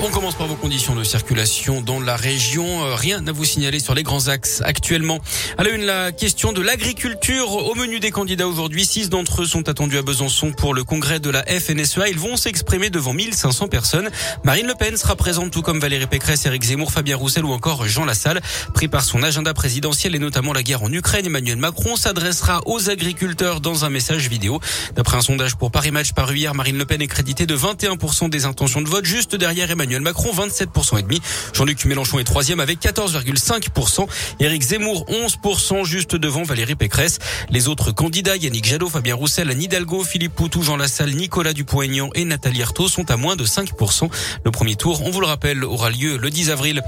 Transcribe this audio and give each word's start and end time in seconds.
On 0.00 0.10
commence 0.10 0.36
par 0.36 0.46
vos 0.46 0.54
conditions 0.54 0.94
de 0.94 1.02
circulation 1.02 1.80
dans 1.80 1.98
la 1.98 2.14
région. 2.14 2.84
Euh, 2.84 2.94
rien 2.94 3.26
à 3.26 3.32
vous 3.32 3.44
signaler 3.44 3.80
sur 3.80 3.96
les 3.96 4.04
grands 4.04 4.28
axes 4.28 4.62
actuellement. 4.64 5.18
À 5.58 5.64
la 5.64 5.70
une, 5.70 5.82
la 5.82 6.12
question 6.12 6.52
de 6.52 6.62
l'agriculture 6.62 7.50
au 7.50 7.74
menu 7.74 7.98
des 7.98 8.12
candidats 8.12 8.46
aujourd'hui. 8.46 8.84
Six 8.84 9.08
d'entre 9.08 9.42
eux 9.42 9.46
sont 9.46 9.68
attendus 9.68 9.98
à 9.98 10.02
Besançon 10.02 10.52
pour 10.52 10.72
le 10.72 10.84
congrès 10.84 11.18
de 11.18 11.30
la 11.30 11.42
FNSEA. 11.42 12.10
Ils 12.10 12.18
vont 12.18 12.36
s'exprimer 12.36 12.90
devant 12.90 13.12
1500 13.12 13.66
personnes. 13.66 14.08
Marine 14.44 14.68
Le 14.68 14.74
Pen 14.76 14.96
sera 14.96 15.16
présente 15.16 15.50
tout 15.50 15.62
comme 15.62 15.80
Valérie 15.80 16.06
Pécresse, 16.06 16.46
Éric 16.46 16.62
Zemmour, 16.62 16.92
Fabien 16.92 17.16
Roussel 17.16 17.44
ou 17.44 17.50
encore 17.50 17.88
Jean 17.88 18.04
Lassalle. 18.04 18.40
Pris 18.74 18.86
par 18.86 19.02
son 19.02 19.24
agenda 19.24 19.52
présidentiel 19.52 20.14
et 20.14 20.20
notamment 20.20 20.52
la 20.52 20.62
guerre 20.62 20.84
en 20.84 20.92
Ukraine, 20.92 21.26
Emmanuel 21.26 21.56
Macron 21.56 21.96
s'adressera 21.96 22.60
aux 22.66 22.88
agriculteurs 22.88 23.60
dans 23.60 23.84
un 23.84 23.90
message 23.90 24.28
vidéo. 24.28 24.60
D'après 24.94 25.16
un 25.16 25.22
sondage 25.22 25.56
pour 25.56 25.72
Paris 25.72 25.90
Match 25.90 26.12
paru 26.12 26.36
hier, 26.36 26.54
Marine 26.54 26.78
Le 26.78 26.86
Pen 26.86 27.02
est 27.02 27.08
créditée 27.08 27.46
de 27.46 27.56
21% 27.56 28.30
des 28.30 28.44
intentions 28.44 28.80
de 28.80 28.88
vote 28.88 29.04
juste 29.04 29.34
derrière 29.34 29.68
Emmanuel 29.72 29.87
Emmanuel 29.88 30.02
Macron, 30.02 30.30
27% 30.34 30.98
et 30.98 31.02
demi. 31.02 31.18
Jean-Luc 31.54 31.86
Mélenchon 31.86 32.18
est 32.18 32.24
troisième 32.24 32.60
avec 32.60 32.78
14,5%. 32.78 34.06
Éric 34.38 34.62
Zemmour, 34.62 35.06
11% 35.08 35.86
juste 35.86 36.14
devant 36.14 36.42
Valérie 36.42 36.74
Pécresse. 36.74 37.18
Les 37.48 37.68
autres 37.68 37.90
candidats, 37.90 38.36
Yannick 38.36 38.66
Jadot, 38.66 38.90
Fabien 38.90 39.14
Roussel, 39.14 39.50
Anne 39.50 39.62
Hidalgo, 39.62 40.04
Philippe 40.04 40.34
Poutou, 40.34 40.62
Jean 40.62 40.76
Lassalle, 40.76 41.14
Nicolas 41.14 41.54
Dupont-Aignan 41.54 42.10
et 42.14 42.26
Nathalie 42.26 42.62
Arthaud 42.62 42.88
sont 42.88 43.10
à 43.10 43.16
moins 43.16 43.34
de 43.34 43.46
5%. 43.46 44.10
Le 44.44 44.50
premier 44.50 44.76
tour, 44.76 45.00
on 45.06 45.10
vous 45.10 45.22
le 45.22 45.26
rappelle, 45.26 45.64
aura 45.64 45.88
lieu 45.88 46.18
le 46.18 46.28
10 46.28 46.50
avril. 46.50 46.82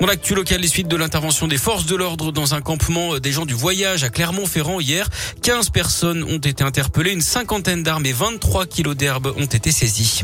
Dans 0.00 0.06
l'actu 0.06 0.34
local, 0.34 0.62
les 0.62 0.68
suites 0.68 0.88
de 0.88 0.96
l'intervention 0.96 1.48
des 1.48 1.58
forces 1.58 1.84
de 1.84 1.94
l'ordre 1.94 2.32
dans 2.32 2.54
un 2.54 2.62
campement 2.62 3.18
des 3.18 3.32
gens 3.32 3.44
du 3.44 3.54
voyage 3.54 4.02
à 4.02 4.08
Clermont-Ferrand 4.08 4.80
hier, 4.80 5.10
15 5.42 5.68
personnes 5.68 6.24
ont 6.24 6.38
été 6.38 6.64
interpellées, 6.64 7.12
une 7.12 7.20
cinquantaine 7.20 7.82
d'armes 7.82 8.06
et 8.06 8.12
23 8.12 8.64
kilos 8.64 8.96
d'herbe 8.96 9.34
ont 9.36 9.44
été 9.44 9.70
saisies. 9.72 10.22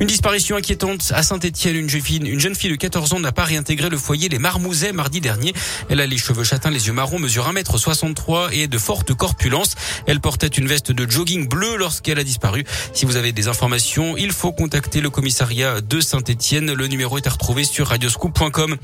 Une 0.00 0.08
disparition 0.08 0.56
inquiétante 0.56 1.12
à 1.14 1.22
Saint-Etienne. 1.22 1.67
Une 1.70 1.88
jeune 1.90 2.00
fille, 2.00 2.16
une 2.18 2.40
jeune 2.40 2.54
fille 2.54 2.70
de 2.70 2.76
14 2.76 3.12
ans 3.12 3.20
n'a 3.20 3.30
pas 3.30 3.44
réintégré 3.44 3.90
le 3.90 3.98
foyer 3.98 4.30
Les 4.30 4.38
Marmousets 4.38 4.92
mardi 4.92 5.20
dernier. 5.20 5.52
Elle 5.90 6.00
a 6.00 6.06
les 6.06 6.16
cheveux 6.16 6.44
châtains, 6.44 6.70
les 6.70 6.86
yeux 6.86 6.94
marrons, 6.94 7.18
mesure 7.18 7.52
1m63 7.52 8.52
et 8.52 8.62
est 8.62 8.68
de 8.68 8.78
forte 8.78 9.12
corpulence. 9.12 9.74
Elle 10.06 10.20
portait 10.20 10.46
une 10.46 10.66
veste 10.66 10.92
de 10.92 11.10
jogging 11.10 11.46
bleu 11.46 11.76
lorsqu'elle 11.76 12.18
a 12.18 12.24
disparu. 12.24 12.64
Si 12.94 13.04
vous 13.04 13.16
avez 13.16 13.32
des 13.32 13.48
informations, 13.48 14.16
il 14.16 14.32
faut 14.32 14.52
contacter 14.52 15.02
le 15.02 15.10
commissariat 15.10 15.82
de 15.82 16.00
Saint-Etienne. 16.00 16.72
Le 16.72 16.86
numéro 16.86 17.18
est 17.18 17.26
à 17.26 17.30
retrouver 17.30 17.64
sur 17.64 17.88
radioscoop.com. 17.88 18.76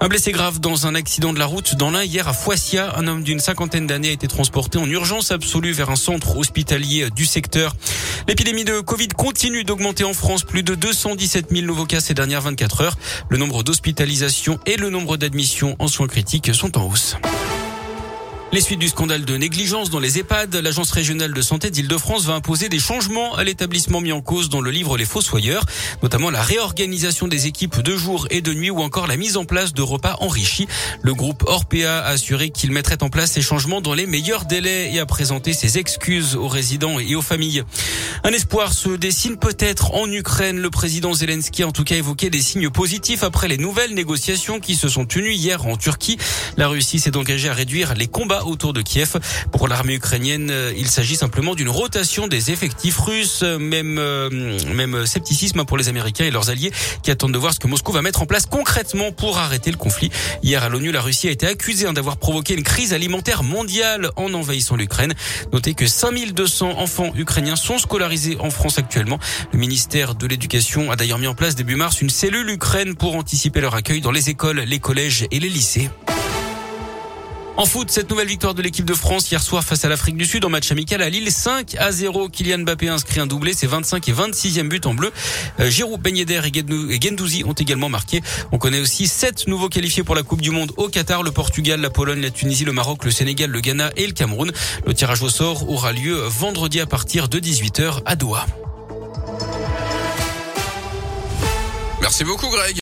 Un 0.00 0.06
blessé 0.06 0.30
grave 0.30 0.60
dans 0.60 0.86
un 0.86 0.94
accident 0.94 1.32
de 1.32 1.40
la 1.40 1.46
route 1.46 1.74
dans 1.74 1.90
l'un 1.90 2.04
hier 2.04 2.28
à 2.28 2.32
Foissia. 2.32 2.96
Un 2.96 3.08
homme 3.08 3.24
d'une 3.24 3.40
cinquantaine 3.40 3.88
d'années 3.88 4.10
a 4.10 4.12
été 4.12 4.28
transporté 4.28 4.78
en 4.78 4.88
urgence 4.88 5.32
absolue 5.32 5.72
vers 5.72 5.90
un 5.90 5.96
centre 5.96 6.36
hospitalier 6.36 7.10
du 7.10 7.26
secteur. 7.26 7.74
L'épidémie 8.28 8.64
de 8.64 8.78
Covid 8.78 9.08
continue 9.08 9.64
d'augmenter 9.64 10.04
en 10.04 10.14
France. 10.14 10.44
Plus 10.44 10.62
de 10.62 10.76
217 10.76 11.46
000 11.50 11.66
nouveaux 11.66 11.86
cas 11.86 12.00
ces 12.00 12.14
dernières 12.14 12.42
24 12.42 12.80
heures. 12.82 12.96
Le 13.28 13.38
nombre 13.38 13.64
d'hospitalisations 13.64 14.60
et 14.66 14.76
le 14.76 14.88
nombre 14.88 15.16
d'admissions 15.16 15.74
en 15.80 15.88
soins 15.88 16.06
critiques 16.06 16.54
sont 16.54 16.78
en 16.78 16.86
hausse. 16.86 17.16
Les 18.50 18.62
suites 18.62 18.78
du 18.78 18.88
scandale 18.88 19.26
de 19.26 19.36
négligence 19.36 19.90
dans 19.90 20.00
les 20.00 20.18
EHPAD, 20.18 20.56
l'Agence 20.56 20.90
régionale 20.90 21.34
de 21.34 21.42
santé 21.42 21.70
d'Île-de-France 21.70 22.24
va 22.24 22.32
imposer 22.32 22.70
des 22.70 22.78
changements 22.78 23.34
à 23.34 23.44
l'établissement 23.44 24.00
mis 24.00 24.10
en 24.10 24.22
cause 24.22 24.48
dans 24.48 24.62
le 24.62 24.70
livre 24.70 24.96
Les 24.96 25.04
Fossoyeurs, 25.04 25.66
notamment 26.02 26.30
la 26.30 26.40
réorganisation 26.40 27.28
des 27.28 27.46
équipes 27.46 27.82
de 27.82 27.94
jour 27.94 28.26
et 28.30 28.40
de 28.40 28.54
nuit 28.54 28.70
ou 28.70 28.80
encore 28.80 29.06
la 29.06 29.18
mise 29.18 29.36
en 29.36 29.44
place 29.44 29.74
de 29.74 29.82
repas 29.82 30.16
enrichis. 30.20 30.66
Le 31.02 31.12
groupe 31.12 31.44
Orpea 31.46 31.98
a 31.98 32.08
assuré 32.08 32.48
qu'il 32.48 32.72
mettrait 32.72 33.02
en 33.02 33.10
place 33.10 33.32
ces 33.32 33.42
changements 33.42 33.82
dans 33.82 33.92
les 33.92 34.06
meilleurs 34.06 34.46
délais 34.46 34.94
et 34.94 34.98
a 34.98 35.04
présenté 35.04 35.52
ses 35.52 35.76
excuses 35.76 36.34
aux 36.34 36.48
résidents 36.48 36.98
et 36.98 37.14
aux 37.14 37.22
familles. 37.22 37.64
Un 38.24 38.30
espoir 38.30 38.72
se 38.72 38.88
dessine 38.88 39.36
peut-être 39.36 39.94
en 39.94 40.10
Ukraine. 40.10 40.58
Le 40.58 40.70
président 40.70 41.12
Zelensky 41.12 41.64
a 41.64 41.68
en 41.68 41.72
tout 41.72 41.84
cas 41.84 41.96
évoqué 41.96 42.30
des 42.30 42.40
signes 42.40 42.70
positifs 42.70 43.24
après 43.24 43.46
les 43.46 43.58
nouvelles 43.58 43.92
négociations 43.92 44.58
qui 44.58 44.74
se 44.74 44.88
sont 44.88 45.04
tenues 45.04 45.34
hier 45.34 45.66
en 45.66 45.76
Turquie. 45.76 46.16
La 46.56 46.68
Russie 46.68 46.98
s'est 46.98 47.16
engagée 47.16 47.50
à 47.50 47.54
réduire 47.54 47.94
les 47.94 48.06
combats 48.06 48.37
autour 48.44 48.72
de 48.72 48.82
Kiev. 48.82 49.18
Pour 49.52 49.68
l'armée 49.68 49.94
ukrainienne, 49.94 50.50
euh, 50.50 50.72
il 50.76 50.88
s'agit 50.88 51.16
simplement 51.16 51.54
d'une 51.54 51.68
rotation 51.68 52.26
des 52.28 52.50
effectifs 52.50 52.98
russes, 52.98 53.42
même 53.42 53.98
euh, 53.98 54.58
même 54.74 55.06
scepticisme 55.06 55.64
pour 55.64 55.76
les 55.76 55.88
Américains 55.88 56.24
et 56.24 56.30
leurs 56.30 56.50
alliés 56.50 56.72
qui 57.02 57.10
attendent 57.10 57.32
de 57.32 57.38
voir 57.38 57.54
ce 57.54 57.58
que 57.58 57.66
Moscou 57.66 57.92
va 57.92 58.02
mettre 58.02 58.22
en 58.22 58.26
place 58.26 58.46
concrètement 58.46 59.12
pour 59.12 59.38
arrêter 59.38 59.70
le 59.70 59.76
conflit. 59.76 60.10
Hier 60.42 60.62
à 60.62 60.68
l'ONU, 60.68 60.92
la 60.92 61.00
Russie 61.00 61.28
a 61.28 61.30
été 61.30 61.46
accusée 61.46 61.86
hein, 61.86 61.92
d'avoir 61.92 62.16
provoqué 62.16 62.54
une 62.54 62.62
crise 62.62 62.92
alimentaire 62.92 63.42
mondiale 63.42 64.10
en 64.16 64.32
envahissant 64.34 64.76
l'Ukraine. 64.76 65.14
Notez 65.52 65.74
que 65.74 65.86
5200 65.86 66.78
enfants 66.78 67.12
ukrainiens 67.16 67.56
sont 67.56 67.78
scolarisés 67.78 68.36
en 68.40 68.50
France 68.50 68.78
actuellement. 68.78 69.18
Le 69.52 69.58
ministère 69.58 70.14
de 70.14 70.26
l'Éducation 70.26 70.90
a 70.90 70.96
d'ailleurs 70.96 71.18
mis 71.18 71.26
en 71.26 71.34
place 71.34 71.54
début 71.54 71.76
mars 71.76 72.00
une 72.00 72.10
cellule 72.10 72.50
Ukraine 72.50 72.94
pour 72.94 73.16
anticiper 73.16 73.60
leur 73.60 73.74
accueil 73.74 74.00
dans 74.00 74.12
les 74.12 74.30
écoles, 74.30 74.60
les 74.60 74.78
collèges 74.78 75.26
et 75.30 75.40
les 75.40 75.48
lycées. 75.48 75.90
En 77.58 77.66
foot, 77.66 77.90
cette 77.90 78.08
nouvelle 78.08 78.28
victoire 78.28 78.54
de 78.54 78.62
l'équipe 78.62 78.84
de 78.84 78.94
France 78.94 79.28
hier 79.32 79.42
soir 79.42 79.64
face 79.64 79.84
à 79.84 79.88
l'Afrique 79.88 80.16
du 80.16 80.26
Sud 80.26 80.44
en 80.44 80.48
match 80.48 80.70
amical 80.70 81.02
à 81.02 81.08
Lille 81.08 81.32
5 81.32 81.74
à 81.80 81.90
0. 81.90 82.28
Kylian 82.28 82.58
Mbappé 82.58 82.86
inscrit 82.88 83.18
un 83.18 83.26
doublé, 83.26 83.52
c'est 83.52 83.66
25 83.66 84.08
et 84.08 84.12
26e 84.12 84.68
but 84.68 84.86
en 84.86 84.94
bleu. 84.94 85.10
Euh, 85.58 85.68
Giroud, 85.68 86.00
Ben 86.00 86.16
et 86.16 87.00
Gendouzi 87.02 87.42
ont 87.42 87.54
également 87.54 87.88
marqué. 87.88 88.22
On 88.52 88.58
connaît 88.58 88.78
aussi 88.78 89.08
sept 89.08 89.48
nouveaux 89.48 89.68
qualifiés 89.68 90.04
pour 90.04 90.14
la 90.14 90.22
Coupe 90.22 90.40
du 90.40 90.52
Monde 90.52 90.70
au 90.76 90.86
Qatar, 90.86 91.24
le 91.24 91.32
Portugal, 91.32 91.80
la 91.80 91.90
Pologne, 91.90 92.20
la 92.20 92.30
Tunisie, 92.30 92.64
le 92.64 92.70
Maroc, 92.70 93.04
le 93.04 93.10
Sénégal, 93.10 93.50
le 93.50 93.58
Ghana 93.60 93.90
et 93.96 94.06
le 94.06 94.12
Cameroun. 94.12 94.52
Le 94.86 94.94
tirage 94.94 95.22
au 95.22 95.28
sort 95.28 95.68
aura 95.68 95.90
lieu 95.90 96.14
vendredi 96.14 96.78
à 96.78 96.86
partir 96.86 97.28
de 97.28 97.40
18h 97.40 98.02
à 98.06 98.14
Doha. 98.14 98.46
Merci 102.00 102.22
beaucoup 102.22 102.48
Greg. 102.50 102.76